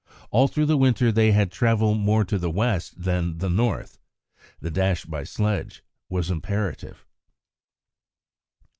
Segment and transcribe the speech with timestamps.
[0.31, 3.99] All through the winter they had travelled more to the West than the North.
[4.59, 7.05] The dash by sledge was imperative.